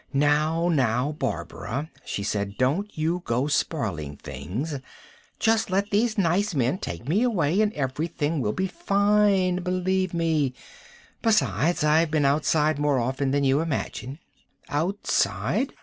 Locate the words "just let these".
5.37-6.17